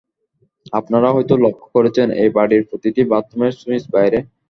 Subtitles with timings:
[0.73, 4.19] আপনারা হয়তো লক্ষ করেছেন, এ-বাড়ির প্রতিটি বাথরুমের সুইচ বাইরে।